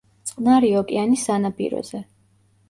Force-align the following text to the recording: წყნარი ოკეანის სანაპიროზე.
წყნარი 0.29 0.71
ოკეანის 0.79 1.27
სანაპიროზე. 1.29 2.03